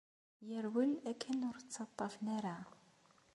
[0.49, 2.57] Yerwel akken ur t-ttaṭṭafen ara.